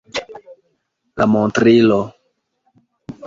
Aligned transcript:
La 1.21 1.27
montrilo. 1.33 1.99